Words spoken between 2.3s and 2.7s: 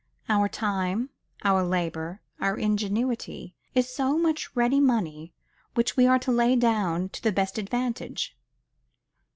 our